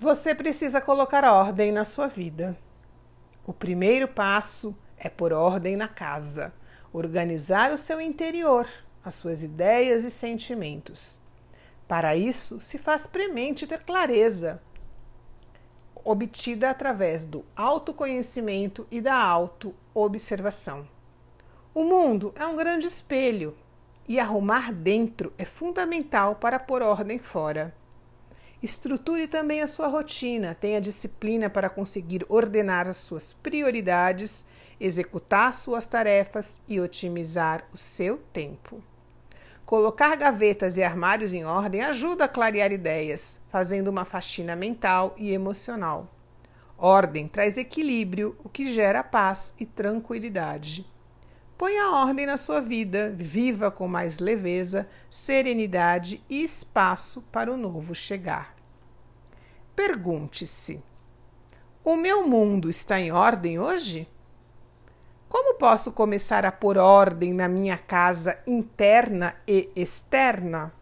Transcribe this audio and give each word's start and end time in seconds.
Você 0.00 0.34
precisa 0.34 0.80
colocar 0.80 1.24
ordem 1.24 1.70
na 1.70 1.84
sua 1.84 2.06
vida. 2.06 2.56
O 3.46 3.52
primeiro 3.52 4.08
passo 4.08 4.74
é 4.96 5.10
pôr 5.10 5.30
ordem 5.30 5.76
na 5.76 5.88
casa, 5.88 6.54
organizar 6.90 7.70
o 7.70 7.76
seu 7.76 8.00
interior, 8.00 8.66
as 9.04 9.12
suas 9.12 9.42
ideias 9.42 10.02
e 10.02 10.10
sentimentos. 10.10 11.20
Para 11.86 12.16
isso, 12.16 12.62
se 12.62 12.78
faz 12.78 13.06
premente 13.06 13.66
ter 13.66 13.84
clareza, 13.84 14.62
obtida 16.02 16.70
através 16.70 17.26
do 17.26 17.44
autoconhecimento 17.54 18.86
e 18.90 19.02
da 19.02 19.14
autoobservação. 19.14 20.88
O 21.74 21.84
mundo 21.84 22.32
é 22.36 22.46
um 22.46 22.56
grande 22.56 22.86
espelho 22.86 23.54
e 24.08 24.18
arrumar 24.18 24.72
dentro 24.72 25.30
é 25.36 25.44
fundamental 25.44 26.36
para 26.36 26.58
pôr 26.58 26.80
ordem 26.80 27.18
fora. 27.18 27.78
Estruture 28.62 29.26
também 29.26 29.62
a 29.62 29.66
sua 29.66 29.86
rotina, 29.86 30.54
tenha 30.54 30.82
disciplina 30.82 31.48
para 31.48 31.70
conseguir 31.70 32.26
ordenar 32.28 32.86
as 32.86 32.98
suas 32.98 33.32
prioridades, 33.32 34.44
executar 34.78 35.54
suas 35.54 35.86
tarefas 35.86 36.60
e 36.68 36.78
otimizar 36.78 37.64
o 37.72 37.78
seu 37.78 38.18
tempo. 38.32 38.82
Colocar 39.64 40.14
gavetas 40.16 40.76
e 40.76 40.82
armários 40.82 41.32
em 41.32 41.44
ordem 41.44 41.80
ajuda 41.80 42.24
a 42.24 42.28
clarear 42.28 42.70
ideias, 42.70 43.38
fazendo 43.50 43.88
uma 43.88 44.04
faxina 44.04 44.54
mental 44.54 45.14
e 45.16 45.32
emocional. 45.32 46.08
Ordem 46.76 47.28
traz 47.28 47.56
equilíbrio, 47.56 48.36
o 48.44 48.48
que 48.48 48.72
gera 48.72 49.02
paz 49.02 49.54
e 49.58 49.64
tranquilidade. 49.64 50.84
Ponha 51.60 51.90
ordem 51.90 52.24
na 52.24 52.38
sua 52.38 52.58
vida, 52.62 53.12
viva 53.14 53.70
com 53.70 53.86
mais 53.86 54.18
leveza, 54.18 54.88
serenidade 55.10 56.24
e 56.26 56.42
espaço 56.42 57.20
para 57.30 57.52
o 57.52 57.56
novo 57.58 57.94
chegar. 57.94 58.56
Pergunte-se: 59.76 60.82
O 61.84 61.96
meu 61.96 62.26
mundo 62.26 62.70
está 62.70 62.98
em 62.98 63.12
ordem 63.12 63.58
hoje? 63.58 64.08
Como 65.28 65.58
posso 65.58 65.92
começar 65.92 66.46
a 66.46 66.50
pôr 66.50 66.78
ordem 66.78 67.34
na 67.34 67.46
minha 67.46 67.76
casa 67.76 68.42
interna 68.46 69.36
e 69.46 69.68
externa? 69.76 70.72